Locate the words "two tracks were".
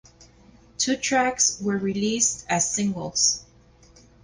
0.79-1.77